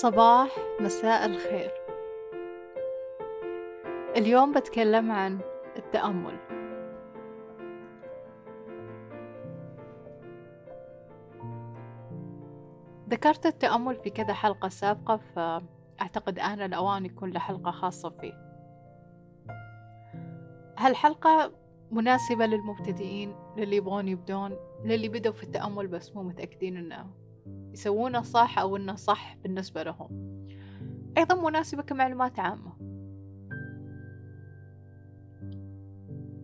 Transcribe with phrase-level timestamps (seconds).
[0.00, 1.70] صباح مساء الخير.
[4.16, 5.38] اليوم بتكلم عن
[5.76, 6.38] التأمل.
[13.08, 18.34] ذكرت التأمل في كذا حلقة سابقة فأعتقد آن الأوان يكون له حلقة خاصة فيه.
[20.78, 21.52] هالحلقة
[21.90, 27.23] مناسبة للمبتدئين للي يبغون يبدون للي بدوا في التأمل بس مو متأكدين إنه
[27.74, 30.08] يسوونه صح أو إنه صح بالنسبة لهم.
[31.18, 32.72] أيضا مناسبة كمعلومات عامة.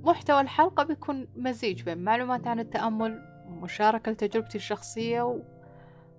[0.03, 5.43] محتوى الحلقة بيكون مزيج بين معلومات عن التأمل ومشاركة لتجربتي الشخصية و...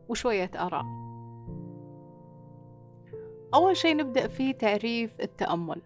[0.10, 0.86] وشوية آراء.
[3.54, 5.82] أول شيء نبدأ فيه تعريف التأمل.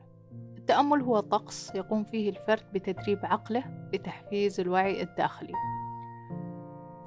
[0.58, 5.54] التأمل هو طقس يقوم فيه الفرد بتدريب عقله لتحفيز الوعي الداخلي.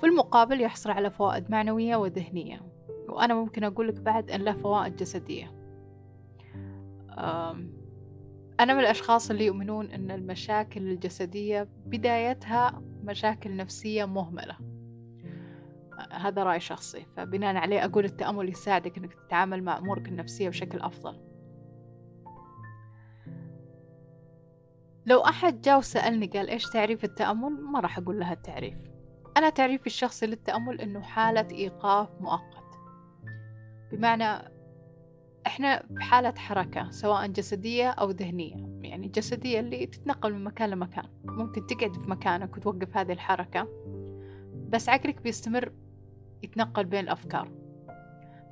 [0.01, 2.61] في المقابل يحصل على فوائد معنوية وذهنية.
[3.09, 5.55] وأنا ممكن أقول لك بعد أن له فوائد جسدية.
[8.61, 14.56] أنا من الأشخاص اللي يؤمنون أن المشاكل الجسدية بدايتها مشاكل نفسية مهملة.
[16.12, 17.06] هذا رأي شخصي.
[17.17, 21.20] فبناء عليه أقول التأمل يساعدك أنك تتعامل مع أمورك النفسية بشكل أفضل.
[25.06, 28.78] لو أحد جاء وسألني قال إيش تعريف التأمل؟ ما راح أقول له التعريف.
[29.39, 32.78] أنا تعريفي الشخصي للتأمل إنه حالة إيقاف مؤقت؟
[33.92, 34.53] بمعنى
[35.47, 38.56] إحنا في حالة حركة سواء جسدية أو ذهنية.
[38.83, 41.05] يعني الجسدية اللي تتنقل من مكان لمكان.
[41.25, 43.69] ممكن تقعد في مكانك وتوقف هذه الحركة
[44.69, 45.73] بس عقلك بيستمر
[46.42, 47.52] يتنقل بين الأفكار.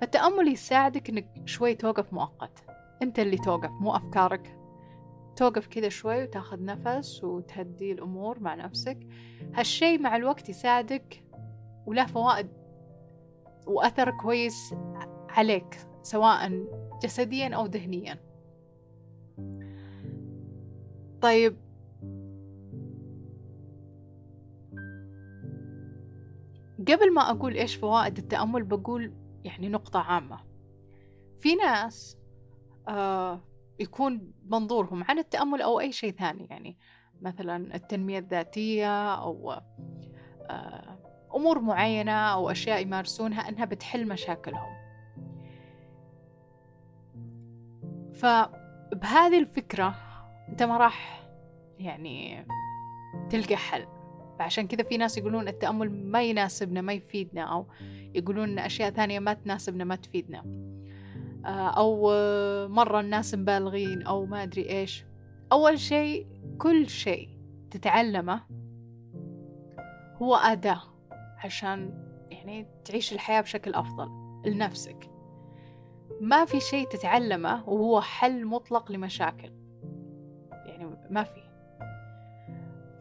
[0.01, 2.65] فالتأمل يساعدك إنك شوي توقف مؤقت.
[3.03, 4.56] أنت اللي توقف مو أفكارك.
[5.37, 8.99] توقف كذا شوي وتاخذ نفس وتهدي الأمور مع نفسك.
[9.55, 11.25] هالشي مع الوقت يساعدك
[11.87, 12.49] وله فوائد
[13.67, 14.75] وأثر كويس
[15.29, 16.67] عليك سواء
[17.03, 18.19] جسديا أو ذهنيا.
[21.21, 21.57] طيب.
[26.89, 29.13] قبل ما أقول إيش فوائد التأمل بقول
[29.45, 30.39] يعني نقطة عامة.
[31.39, 32.19] في ناس
[32.89, 33.41] آه
[33.79, 36.79] يكون منظورهم عن التأمل أو أي شيء ثاني يعني
[37.23, 39.53] مثلا التنمية الذاتية أو
[40.51, 40.99] آه،
[41.35, 44.77] أمور معينة أو أشياء يمارسونها أنها بتحل مشاكلهم.
[48.15, 49.95] فبهذه الفكرة
[50.49, 51.29] أنت ما راح
[51.79, 52.47] يعني
[53.31, 53.87] تلقى حل.
[54.39, 57.67] فعشان كذا في ناس يقولون التأمل ما يناسبنا ما يفيدنا أو
[58.15, 60.45] يقولون أشياء ثانية ما تناسبنا ما تفيدنا.
[61.47, 62.11] أو
[62.69, 65.05] مرة الناس مبالغين أو ما أدري إيش.
[65.53, 66.27] أول شيء
[66.59, 67.29] كل شيء
[67.71, 68.43] تتعلمه
[70.17, 70.83] هو أداة
[71.45, 74.09] عشان يعني تعيش الحياة بشكل أفضل
[74.47, 75.11] لنفسك.
[76.21, 79.53] ما في شيء تتعلمه وهو حل مطلق لمشاكل.
[80.53, 81.47] يعني ما في.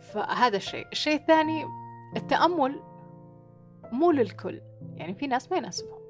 [0.01, 0.87] فهذا الشيء.
[0.91, 1.65] الشيء الثاني
[2.15, 2.79] التأمل
[3.91, 4.61] مو للكل.
[4.95, 6.04] يعني في ناس ما يناسبهم.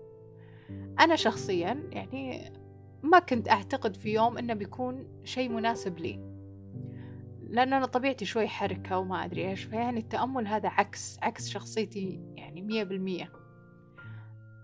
[0.99, 2.51] أنا شخصيا يعني
[3.03, 6.35] ما كنت أعتقد في يوم إنه بيكون شيء مناسب لي.
[7.49, 12.61] لأن أنا طبيعتي شوي حركة وما أدري إيش فيعني التأمل هذا عكس عكس شخصيتي يعني
[12.61, 13.31] مية بالمية.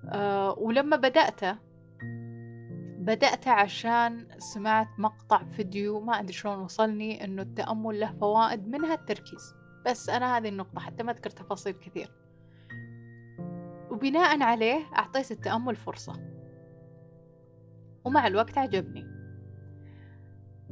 [0.06, 1.58] أه ولما بدأته
[3.00, 9.56] بدأته عشان سمعت مقطع فيديو ما أدري شلون وصلني إنه التأمل له فوائد منها التركيز.
[9.86, 12.21] بس أنا هذه النقطة حتى ما أذكر تفاصيل كثير.
[13.92, 16.14] وبناء عليه أعطيت التأمل فرصة.
[18.06, 19.06] ومع الوقت عجبني.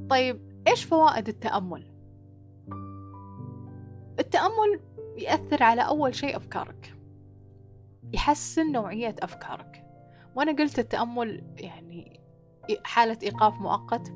[0.09, 1.91] طيب إيش فوائد التأمل؟
[4.19, 4.79] التأمل
[5.17, 6.95] يأثر على أول شيء أفكارك.
[8.13, 9.85] يحسن نوعية أفكارك.
[10.35, 12.19] وأنا قلت التأمل يعني
[12.83, 14.13] حالة إيقاف مؤقت.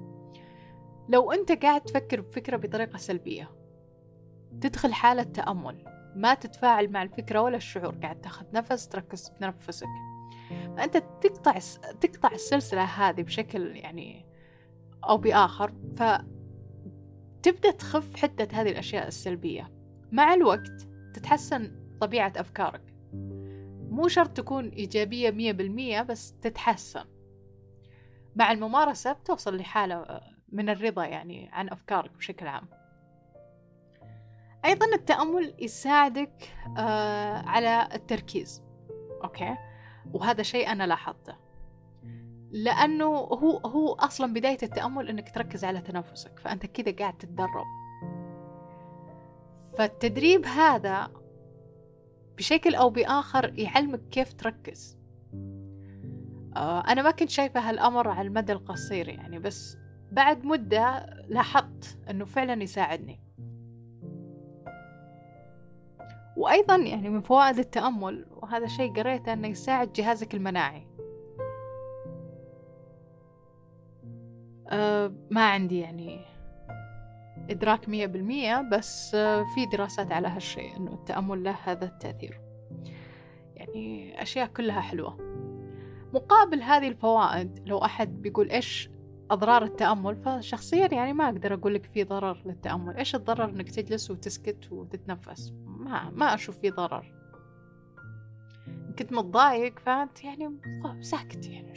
[1.10, 3.50] لو أنت قاعد تفكر بفكرة بطريقة سلبية
[4.62, 5.86] تدخل حالة تأمل.
[6.16, 9.88] ما تتفاعل مع الفكرة ولا الشعور قاعد تاخذ نفس تركز بتنفسك
[10.78, 11.60] فأنت تقطع
[12.02, 14.26] تقطع السلسلة هذه بشكل يعني
[15.10, 19.72] أو بآخر فتبدأ تخف حدة هذه الأشياء السلبية.
[20.12, 21.72] مع الوقت تتحسن
[22.02, 22.82] طبيعة أفكارك.
[23.90, 27.06] مو شرط تكون إيجابية مية بالمية بس تتحسن.
[28.36, 30.22] مع الممارسة بتوصل لحالة
[30.52, 32.83] من الرضا يعني عن أفكارك بشكل عام.
[34.66, 38.64] أيضا التأمل يساعدك آه على التركيز.
[39.24, 39.58] أوكي؟
[40.14, 41.36] وهذا شيء أنا لاحظته.
[42.52, 47.66] لأنه هو هو أصلا بداية التأمل إنك تركز على تنفسك فأنت كذا قاعد تتدرب.
[49.78, 51.12] فالتدريب هذا
[52.38, 54.98] بشكل أو بآخر يعلمك كيف تركز.
[56.56, 59.78] آه، أنا ما كنت شايفة هالأمر على المدى القصير يعني بس
[60.12, 63.20] بعد مدة لاحظت أنه فعلا يساعدني.
[66.38, 70.88] وأيضا يعني من فوائد التأمل وهذا شيء قريته أنه يساعد جهازك المناعي.
[74.70, 76.26] أه ما عندي يعني
[77.50, 82.42] إدراك مية بالمية بس أه في دراسات على هالشيء أنه التأمل له هذا التأثير.
[83.56, 85.18] يعني أشياء كلها حلوة.
[86.14, 88.90] مقابل هذه الفوائد لو أحد بيقول إيش
[89.32, 92.98] أضرار التأمل فشخصيا يعني ما أقدر أقول لك في ضرر للتأمل.
[92.98, 95.54] إيش الضرر إنك تجلس وتسكت وتتنفس؟
[95.84, 97.14] ما ما أشوف في ضرر.
[99.00, 100.62] كنت متضايق فأنت يعني
[101.02, 101.74] ساكت يعني.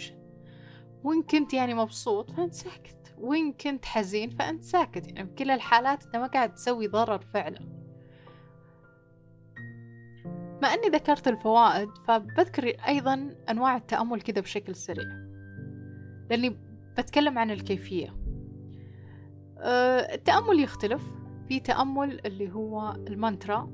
[1.04, 3.14] وإن كنت يعني مبسوط فأنت ساكت.
[3.18, 5.24] وإن كنت حزين فأنت ساكت يعني.
[5.24, 7.60] بكل الحالات أنت ما قاعد تسوي ضرر فعلا.
[10.62, 15.26] بما أني ذكرت الفوائد فبذكر أيضا أنواع التأمل كذا بشكل سريع.
[16.30, 16.58] لأني
[16.98, 18.16] بتكلم عن الكيفية.
[19.58, 21.02] أه التأمل يختلف.
[21.48, 23.70] في تأمل اللي هو المانترا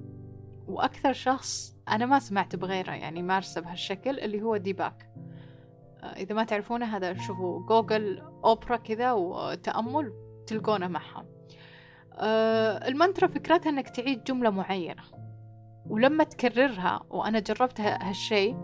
[0.69, 5.11] وأكثر شخص أنا ما سمعت بغيره يعني مارسه بهالشكل اللي هو ديباك.
[6.03, 10.13] أه إذا ما تعرفونه هذا شوفوا جوجل أوبرا كذا وتأمل
[10.47, 11.27] تلقونه معها
[12.13, 15.03] أه المانترا فكرتها أنك تعيد جملة معينة
[15.87, 18.57] ولما تكررها وأنا جربت هالشيء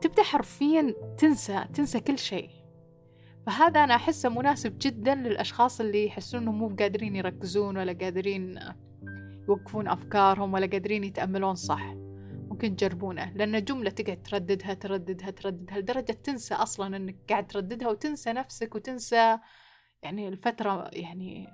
[0.00, 2.50] تبدأ حرفيا تنسى تنسى كل شيء.
[3.46, 8.58] فهذا أنا أحسه مناسب جدا للأشخاص اللي يحسون أنهم مو قادرين يركزون ولا قادرين
[9.48, 11.94] يوقفون أفكارهم ولا قادرين يتأملون صح.
[12.50, 18.32] ممكن تجربونه لأن جملة تقعد ترددها ترددها ترددها لدرجة تنسى أصلا أنك قاعد ترددها وتنسى
[18.32, 19.38] نفسك وتنسى
[20.02, 21.48] يعني الفترة يعني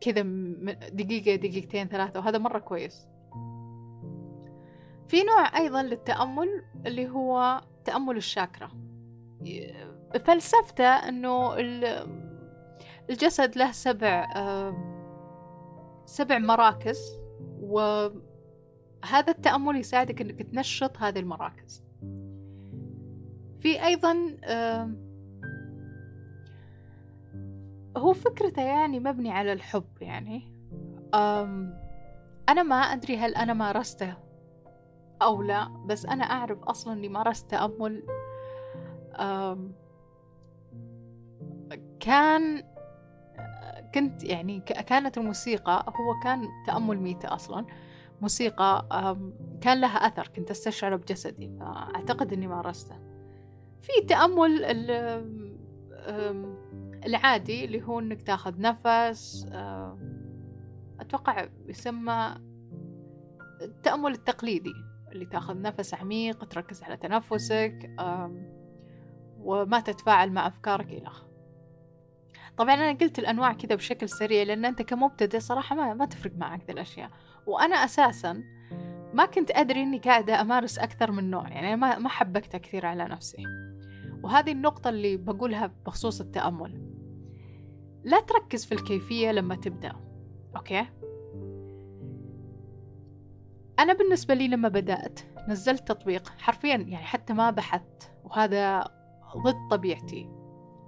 [0.00, 0.22] كذا
[0.88, 3.08] دقيقة دقيقتين ثلاثة وهذا مرة كويس.
[5.08, 8.70] في نوع أيضا للتأمل اللي هو تأمل الشاكرا
[10.24, 11.54] فلسفته أنه
[13.10, 14.26] الجسد له سبع
[16.04, 17.27] سبع مراكز.
[17.60, 21.84] وهذا التأمل يساعدك أنك تنشط هذه المراكز.
[23.60, 24.36] في أيضا
[27.96, 30.52] هو فكرته يعني مبني على الحب يعني.
[32.48, 34.14] أنا ما أدري هل أنا مارسته
[35.22, 38.02] أو لا بس أنا أعرف أصلا إني مارست تأمل.
[42.00, 42.64] كان
[43.94, 47.66] كنت يعني كانت الموسيقى هو كان تأمل ميتة أصلا.
[48.20, 48.86] موسيقى
[49.60, 52.96] كان لها أثر كنت أستشعره بجسدي فأعتقد إني مارسته.
[53.82, 54.64] في تأمل
[57.06, 59.46] العادي اللي هو إنك تاخذ نفس
[61.00, 62.34] أتوقع يسمى
[63.62, 64.74] التأمل التقليدي
[65.12, 67.90] اللي تاخذ نفس عميق تركز على تنفسك
[69.38, 71.10] وما تتفاعل مع أفكارك إلى
[72.58, 76.60] طبعا أنا قلت الأنواع كذا بشكل سريع لأن أنت كمبتدئ صراحة ما, ما تفرق معك
[76.66, 77.10] ذي الأشياء.
[77.46, 78.42] وأنا أساسا
[79.14, 83.04] ما كنت أدري إني قاعدة أمارس أكثر من نوع يعني ما ما حبكتها كثير على
[83.04, 83.44] نفسي.
[84.22, 86.82] وهذه النقطة اللي بقولها بخصوص التأمل.
[88.04, 89.92] لا تركز في الكيفية لما تبدأ
[90.56, 90.86] أوكي؟
[93.78, 98.84] أنا بالنسبة لي لما بدأت نزلت تطبيق حرفيا يعني حتى ما بحثت وهذا
[99.36, 100.37] ضد طبيعتي.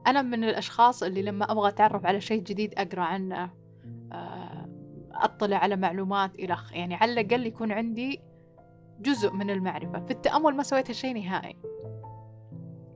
[0.07, 3.51] أنا من الأشخاص اللي لما أبغى أتعرف على شيء جديد أقرأ عنه
[4.13, 4.69] آه،
[5.13, 8.21] أطلع على معلومات إلخ يعني على الأقل يكون عندي
[9.01, 10.05] جزء من المعرفة.
[10.07, 11.57] في التأمل ما سويت شيء نهائي.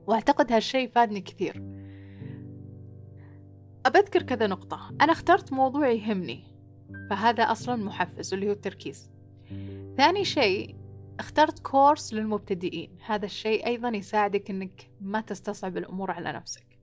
[0.07, 1.63] وأعتقد هالشيء فادني كثير.
[3.85, 4.89] أبذكر كذا نقطة.
[5.01, 6.43] أنا اخترت موضوع يهمني
[7.09, 9.11] فهذا أصلا محفز اللي هو التركيز.
[9.97, 10.75] ثاني شيء
[11.19, 12.97] اخترت كورس للمبتدئين.
[13.05, 16.74] هذا الشيء أيضا يساعدك أنك ما تستصعب الأمور على نفسك.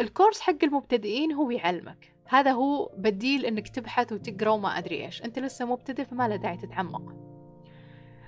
[0.00, 2.14] الكورس حق المبتدئين هو يعلمك.
[2.28, 5.22] هذا هو بديل أنك تبحث وتقرأ وما أدري إيش.
[5.22, 7.14] أنت لسه مبتدئ فما له داعي تتعمق.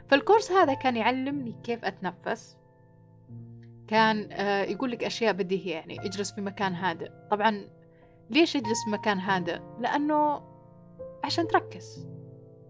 [0.08, 2.56] فالكورس هذا كان يعلمني كيف أتنفس.
[3.88, 7.10] كان آه، يقول لك أشياء بديهية يعني اجلس في مكان هادئ.
[7.30, 7.68] طبعا
[8.30, 10.42] ليش اجلس في مكان هادئ؟ لأنه
[11.24, 12.08] عشان تركز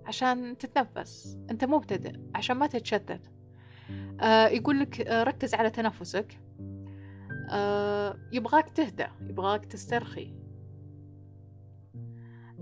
[0.07, 1.39] عشان تتنفس.
[1.51, 3.21] أنت مبتدئ عشان ما تتشتت.
[4.21, 6.39] آه يقول لك آه ركز على تنفسك.
[8.33, 10.35] يبغاك تهدى يبغاك تسترخي.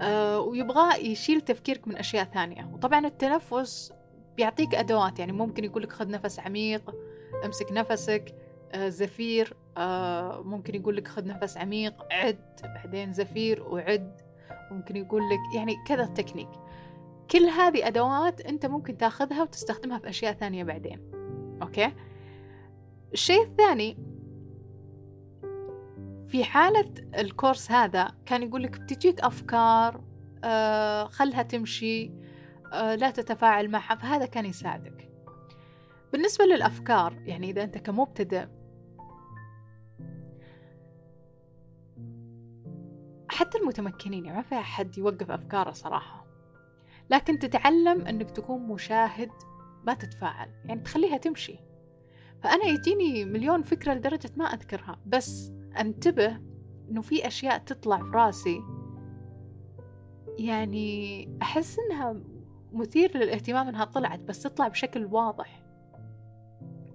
[0.03, 2.71] آه ويبغى يشيل تفكيرك من أشياء ثانية.
[2.73, 3.93] وطبعا التنفس
[4.37, 6.95] بيعطيك أدوات يعني ممكن يقول لك خذ نفس عميق
[7.45, 8.35] امسك نفسك
[8.73, 9.57] آه زفير.
[9.77, 12.61] آه ممكن يقول لك خذ نفس عميق عد.
[12.63, 14.21] بعدين زفير وعد.
[14.71, 16.49] ممكن يقول لك يعني كذا تكنيك
[17.31, 21.11] كل هذه أدوات أنت ممكن تاخذها وتستخدمها في أشياء ثانية بعدين.
[21.63, 21.93] أوكي؟
[23.13, 24.18] الشيء الثاني
[26.29, 30.05] في حالة الكورس هذا كان يقولك بتجيك أفكار
[30.45, 32.13] آه خلها تمشي
[32.73, 35.11] آه لا تتفاعل معها فهذا كان يساعدك.
[36.13, 38.47] بالنسبة للأفكار يعني إذا أنت كمبتدئ
[43.29, 46.27] حتى المتمكنين يعني ما في أحد يوقف أفكاره صراحة.
[47.11, 49.31] لكن تتعلم أنك تكون مشاهد
[49.87, 51.68] ما تتفاعل يعني تخليها تمشي.
[52.43, 54.99] فأنا يجيني مليون فكرة لدرجة ما أذكرها.
[55.07, 56.41] بس أنتبه
[56.91, 58.61] إنه في أشياء تطلع في راسي.
[60.39, 62.17] يعني أحس إنها
[62.73, 65.63] مثير للاهتمام إنها طلعت بس تطلع بشكل واضح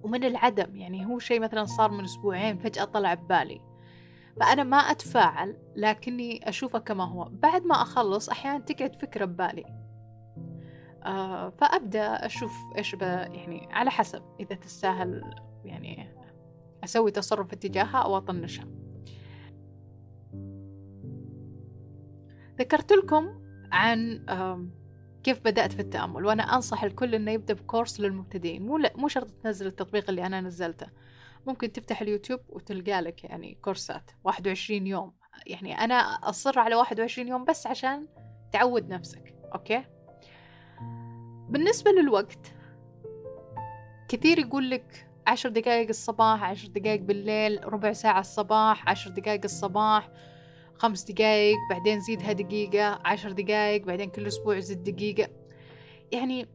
[0.02, 0.76] ومن العدم.
[0.76, 3.60] يعني هو شيء مثلا صار من أسبوعين فجأة طلع ببالي.
[4.40, 7.28] فأنا ما أتفاعل لكني أشوفه كما هو.
[7.32, 9.83] بعد ما أخلص أحيانا تقعد فكرة ببالي.
[11.58, 15.34] فأبدأ أشوف إيش يعني على حسب إذا تستاهل
[15.64, 16.14] يعني
[16.84, 18.68] أسوي تصرف اتجاهها أو أطنشها.
[22.58, 23.40] ذكرت لكم
[23.72, 24.24] عن
[25.22, 29.66] كيف بدأت في التأمل وأنا أنصح الكل إنه يبدأ بكورس للمبتدئين مو مو شرط تنزل
[29.66, 30.86] التطبيق اللي أنا نزلته.
[31.46, 35.12] ممكن تفتح اليوتيوب وتلقى لك يعني كورسات 21 يوم.
[35.46, 38.08] يعني أنا أصر على 21 يوم بس عشان
[38.52, 39.84] تعود نفسك أوكي؟
[41.48, 42.52] بالنسبة للوقت
[44.08, 50.10] كثير يقول لك عشر دقايق الصباح عشر دقايق بالليل ربع ساعة الصباح عشر دقايق الصباح
[50.74, 55.28] خمس دقايق بعدين زيدها دقيقة عشر دقايق بعدين كل أسبوع زد دقيقة.
[56.12, 56.48] يعني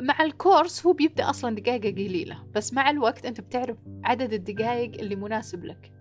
[0.00, 5.16] مع الكورس هو بيبدأ أصلا دقائق قليلة بس مع الوقت أنت بتعرف عدد الدقائق اللي
[5.16, 5.92] مناسب لك.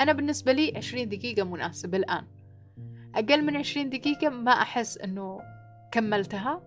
[0.00, 2.24] أنا بالنسبة لي عشرين دقيقة مناسب الآن.
[3.14, 5.40] أقل من عشرين دقيقة ما أحس أنه
[5.92, 6.62] كملتها.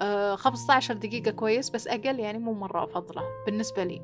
[0.00, 4.02] آه خمسة عشر دقيقة كويس بس أقل يعني مو مرة أفضلة بالنسبة لي.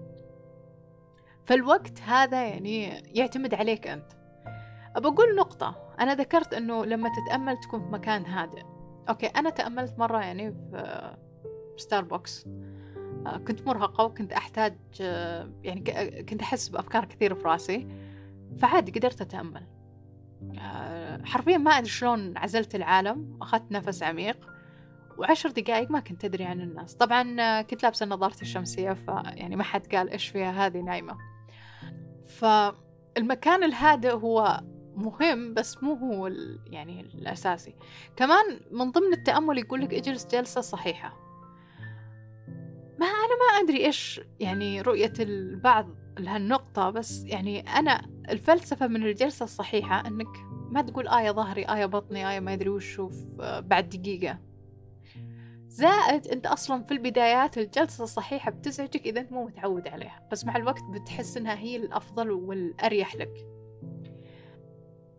[1.44, 2.84] فالوقت هذا يعني
[3.18, 4.12] يعتمد عليك أنت.
[4.96, 8.62] أقول نقطة أنا ذكرت أنه لما تتأمل تكون في مكان هادئ.
[9.08, 12.46] أوكي أنا تأملت مرة يعني في ستاربكس
[13.26, 15.80] آه، كنت مرهقة وكنت أحتاج آه، يعني
[16.22, 17.88] كنت أحس بأفكار كثيرة في راسي.
[18.58, 19.62] فعادي قدرت أتأمل.
[19.62, 19.75] آه،
[21.24, 24.36] حرفيا ما أدري شلون عزلت العالم أخذت نفس عميق
[25.18, 26.94] وعشر دقايق ما كنت أدري عن الناس.
[26.94, 31.16] طبعا كنت لابسة نظارتي الشمسية فيعني ما حد قال إيش فيها هذه نايمة.
[32.28, 34.60] فالمكان الهادئ هو
[34.96, 36.26] مهم بس مو هو
[36.66, 37.74] يعني الأساسي.
[38.16, 41.16] كمان من ضمن التأمل يقول لك اجلس جلسة صحيحة.
[42.98, 45.88] ما أنا ما أدري إيش يعني رؤية البعض
[46.18, 50.28] لهالنقطة بس يعني أنا الفلسفة من الجلسة الصحيحة إنك
[50.70, 53.00] ما تقول آية ظهري آية بطني آية ما أدري وش
[53.38, 54.38] بعد دقيقة.
[55.68, 60.56] زائد أنت أصلا في البدايات الجلسة الصحيحة بتزعجك إذا أنت مو متعود عليها بس مع
[60.56, 63.46] الوقت بتحس إنها هي الأفضل والأريح لك.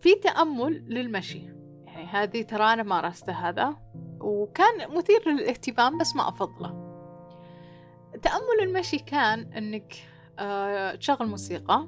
[0.02, 1.42] في تأمل للمشي.
[1.86, 3.76] يعني هذه ترى أنا مارسته هذا
[4.20, 6.88] وكان مثير للاهتمام بس ما أفضله.
[8.22, 9.94] تأمل المشي كان إنك
[10.40, 11.88] آه، تشغل موسيقى.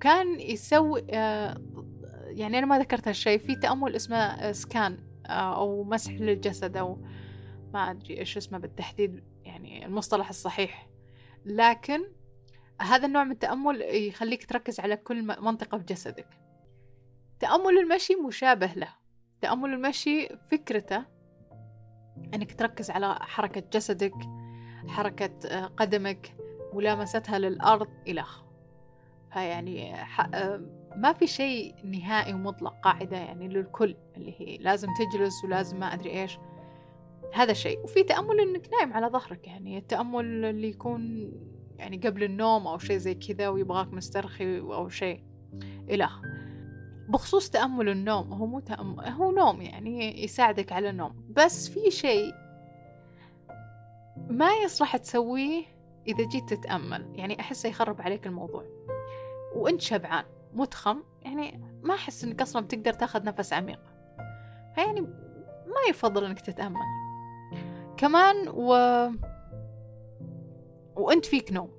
[0.00, 1.60] وكان يسوي آه،
[2.26, 6.98] يعني أنا ما ذكرت هالشيء في تأمل اسمه سكان آه، أو مسح للجسد أو
[7.74, 10.88] ما أدري إيش اسمه بالتحديد يعني المصطلح الصحيح.
[11.44, 12.00] لكن
[12.80, 16.28] هذا النوع من التأمل يخليك تركز على كل منطقة في جسدك.
[17.40, 18.88] تأمل المشي مشابه له.
[19.40, 21.04] تأمل المشي فكرته
[22.34, 24.14] أنك تركز على حركة جسدك
[24.88, 26.36] حركة آه، قدمك
[26.72, 28.49] ملامستها للأرض إلخ
[29.32, 29.94] فيعني
[30.96, 36.22] ما في شيء نهائي ومطلق قاعدة يعني للكل اللي هي لازم تجلس ولازم ما أدري
[36.22, 36.38] إيش.
[37.34, 41.32] هذا شيء وفي تأمل إنك نايم على ظهرك يعني التأمل اللي يكون
[41.78, 45.24] يعني قبل النوم أو شيء زي كذا ويبغاك مسترخي أو شيء
[45.90, 46.20] إلخ
[47.08, 51.24] بخصوص تأمل النوم هو مو تأمل هو نوم يعني يساعدك على النوم.
[51.36, 52.34] بس في شيء
[54.30, 55.64] ما يصلح تسويه
[56.08, 57.12] إذا جيت تتأمل.
[57.14, 58.64] يعني أحسه يخرب عليك الموضوع.
[59.54, 63.80] وأنت شبعان متخم يعني ما أحس إنك أصلا بتقدر تأخذ نفس عميق.
[64.74, 66.80] فيعني ما يفضل إنك تتأمل.
[67.96, 68.72] كمان و
[70.96, 71.70] وأنت فيك نوم.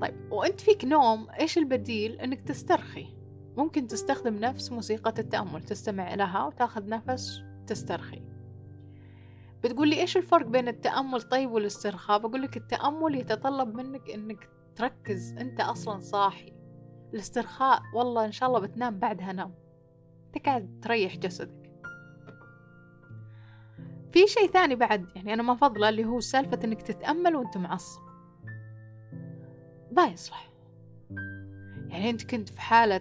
[0.00, 3.06] طيب وأنت فيك نوم إيش البديل؟ إنك تسترخي.
[3.56, 8.22] ممكن تستخدم نفس موسيقى التأمل تستمع لها وتأخذ نفس تسترخي.
[9.64, 15.32] بتقول لي إيش الفرق بين التأمل طيب والاسترخاء؟ بقول لك التأمل يتطلب منك إنك تركز
[15.38, 16.52] أنت أصلا صاحي.
[17.14, 19.54] الاسترخاء والله إن شاء الله بتنام بعدها نام
[20.26, 21.72] أنت قاعد تريح جسدك.
[24.12, 28.00] في شيء ثاني بعد يعني أنا ما فضلة اللي هو سالفة إنك تتأمل وأنت معصب.
[29.92, 30.52] ما يصلح.
[31.88, 33.00] يعني أنت كنت في حالة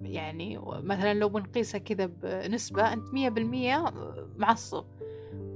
[0.00, 3.84] يعني مثلا لو بنقيسها كذا بنسبة أنت مية بالمية
[4.36, 4.84] معصب.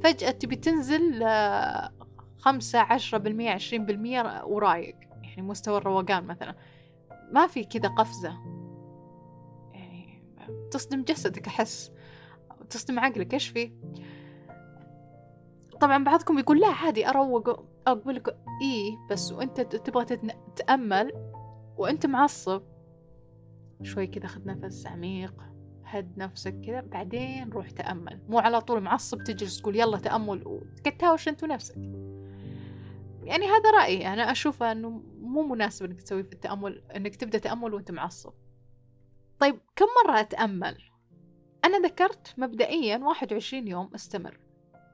[0.03, 1.25] فجأة تبي تنزل
[2.39, 4.97] خمسة عشرة بالمية عشرين بالمية ورايق.
[5.37, 6.55] يعني مستوى الروقان مثلا.
[7.33, 8.33] ما في كذا قفزة.
[9.73, 10.23] يعني
[10.71, 11.93] تصدم جسدك أحس.
[12.71, 13.35] تصدم عقلك.
[13.35, 13.73] إيش في؟
[15.81, 17.65] طبعا بعضكم يقول لا عادي أروق.
[17.87, 18.29] أقول لك
[18.63, 21.13] إيه بس وأنت تبغى تتأمل
[21.77, 22.63] وأنت معصب.
[23.83, 25.35] شوي كذا خذ نفس عميق.
[25.85, 26.81] هد نفسك كذا.
[26.81, 28.21] بعدين روح تأمل.
[28.29, 30.43] مو على طول معصب تجلس تقول يلا تأمل.
[30.47, 31.77] وتكتاوش أنت ونفسك.
[33.25, 34.13] يعني هذا رأيي.
[34.13, 38.33] أنا أشوفه أنه مو مناسب أنك تسوي في التأمل أنك تبدأ تأمل وأنت معصب.
[39.41, 40.79] طيب كم مرة أتأمل؟
[41.65, 44.41] أنا ذكرت مبدئيا واحد وعشرين يوم أستمر.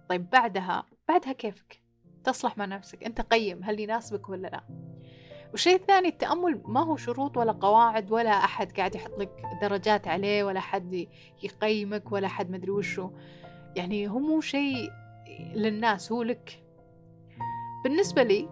[0.08, 1.82] طيب بعدها بعدها كيفك؟
[2.24, 3.04] تصلح مع نفسك.
[3.04, 4.64] أنت قيم هل يناسبك ولا لا؟
[5.50, 10.44] والشيء الثاني التأمل ما هو شروط ولا قواعد ولا أحد قاعد يحط لك درجات عليه
[10.44, 11.06] ولا حد
[11.42, 13.10] يقيمك ولا حد مدري وشو.
[13.76, 14.90] يعني هو مو شيء
[15.54, 16.67] للناس هو لك.
[17.84, 18.48] بالنسبة لي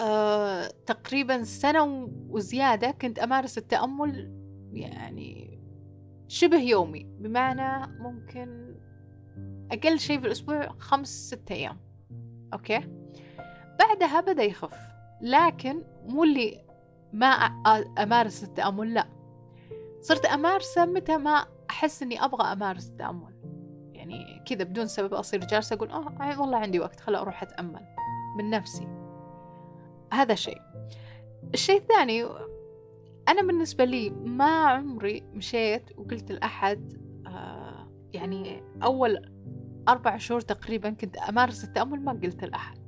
[0.00, 4.38] آه، تقريبا سنة وزيادة كنت أمارس التأمل
[4.72, 5.58] يعني
[6.28, 8.74] شبه يومي بمعنى ممكن
[9.72, 11.76] أقل شيء في الأسبوع خمس ستة أيام.
[12.52, 12.80] أوكي؟
[13.78, 14.78] بعدها بدأ يخف
[15.20, 16.64] لكن مو اللي
[17.12, 17.26] ما
[17.98, 19.06] أمارس التأمل لا.
[20.00, 23.37] صرت أمارسه متى ما أحس إني أبغى أمارس التأمل.
[24.08, 27.86] يعني كذا بدون سبب أصير جالسة أقول آه والله عندي وقت خلا أروح أتأمل
[28.38, 28.88] من نفسي.
[30.12, 30.60] هذا شيء.
[31.54, 32.24] الشيء الثاني
[33.28, 36.92] أنا بالنسبة لي ما عمري مشيت وقلت لأحد
[37.26, 39.32] آه يعني أول
[39.88, 42.78] أربع شهور تقريبا كنت أمارس التأمل ما قلت لأحد.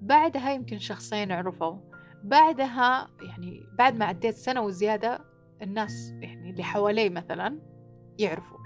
[0.00, 1.76] بعدها يمكن شخصين عرفوا.
[2.24, 5.20] بعدها يعني بعد ما عديت سنة وزيادة
[5.62, 7.58] الناس يعني اللي حوالي مثلا
[8.18, 8.57] يعرفوا.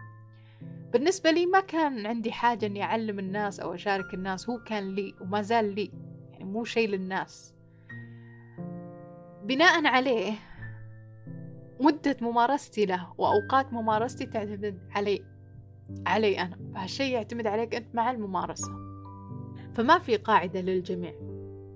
[0.92, 5.14] بالنسبة لي ما كان عندي حاجة إني أعلم الناس أو أشارك الناس هو كان لي
[5.20, 5.92] وما زال لي
[6.32, 7.54] يعني مو شيء للناس.
[9.44, 10.32] بناء عليه
[11.80, 15.24] مدة ممارستي له وأوقات ممارستي تعتمد علي
[16.06, 18.72] علي أنا فهالشيء يعتمد عليك أنت مع الممارسة.
[19.74, 21.14] فما في قاعدة للجميع.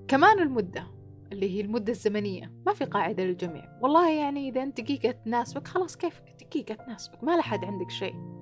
[0.09, 0.87] كمان المدة
[1.33, 3.79] اللي هي المدة الزمنية ما في قاعدة للجميع.
[3.83, 8.36] والله يعني إذا أنت دقيقة تناسبك خلاص كيفك؟ دقيقة تناسبك ما لحد عندك شيء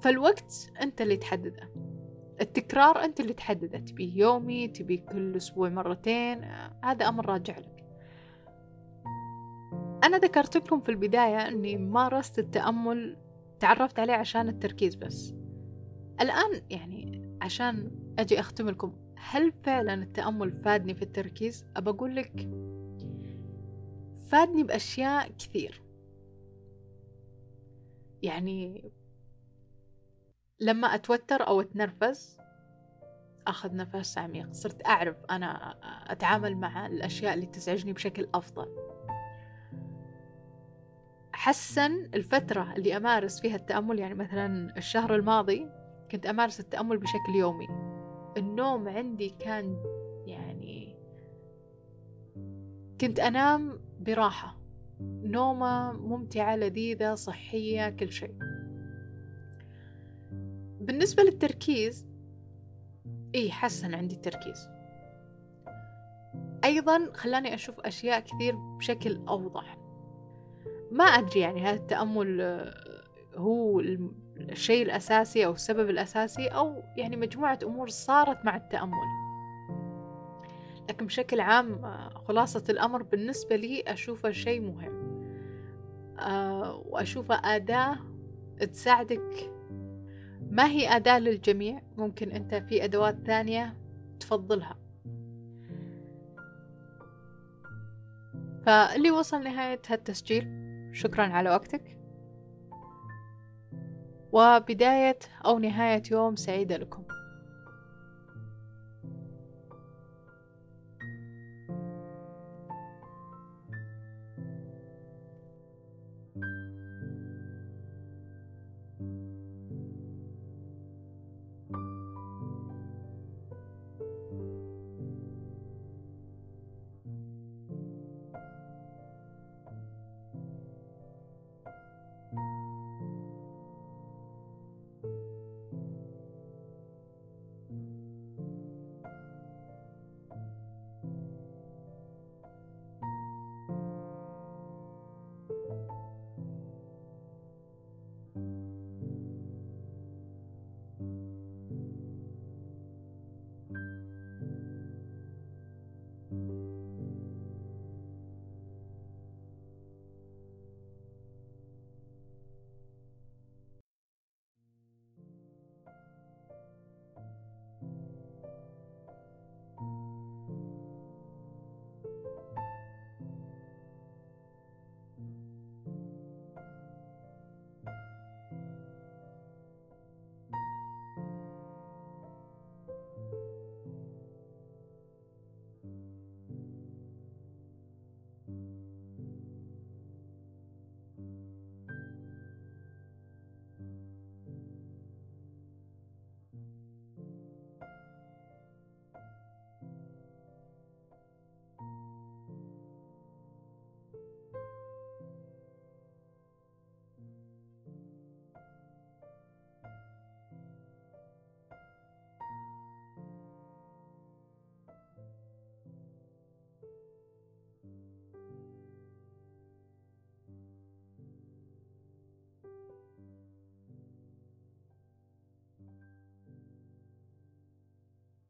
[0.00, 1.72] فالوقت أنت اللي تحدده.
[2.40, 3.78] التكرار أنت اللي تحدده.
[3.78, 6.44] تبي يومي تبي كل أسبوع مرتين
[6.84, 7.84] هذا أمر راجع لك.
[10.04, 13.16] أنا ذكرت لكم في البداية أني مارست التأمل
[13.60, 15.34] تعرفت عليه عشان التركيز بس.
[16.20, 22.48] الآن يعني عشان أجي أختم لكم هل فعلا التأمل فادني في التركيز؟ أبى أقول لك
[24.30, 25.82] فادني بأشياء كثير.
[28.22, 28.90] يعني
[30.60, 32.38] لما أتوتر أو أتنرفز
[33.46, 34.52] أخذ نفس عميق.
[34.52, 35.76] صرت أعرف أنا
[36.12, 38.68] أتعامل مع الأشياء اللي تزعجني بشكل أفضل.
[41.32, 45.70] حسن الفترة اللي أمارس فيها التأمل يعني مثلا الشهر الماضي
[46.10, 47.68] كنت أمارس التأمل بشكل يومي.
[48.36, 49.82] النوم عندي كان
[50.26, 50.96] يعني
[53.00, 54.58] كنت أنام براحة.
[55.00, 58.45] نومة ممتعة لذيذة صحية كل شيء.
[60.86, 62.06] بالنسبة للتركيز
[63.34, 64.68] إيه حسن عندي التركيز.
[66.64, 69.78] أيضا خلاني أشوف أشياء كثير بشكل أوضح.
[70.90, 72.74] ما أدري يعني هذا التأمل آه،
[73.36, 73.80] هو
[74.36, 79.06] الشيء الأساسي أو السبب الأساسي أو يعني مجموعة أمور صارت مع التأمل.
[80.88, 85.06] لكن بشكل عام آه، خلاصة الأمر بالنسبة لي أشوفه شيء مهم.
[86.18, 87.96] آه، وأشوفه أداة
[88.60, 89.55] تساعدك
[90.56, 93.76] ما هي أداة للجميع؟ ممكن أنت في أدوات ثانية
[94.20, 94.76] تفضلها.
[98.66, 100.48] فاللي وصل نهاية هالتسجيل
[100.92, 101.98] شكرا على وقتك.
[104.32, 107.04] وبداية أو نهاية يوم سعيدة لكم.